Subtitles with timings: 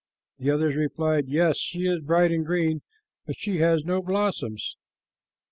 [0.39, 2.81] The others replied, "Yes, she is bright and green,
[3.27, 4.75] but she has no blossoms."